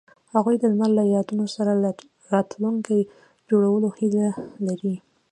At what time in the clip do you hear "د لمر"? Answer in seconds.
0.59-0.89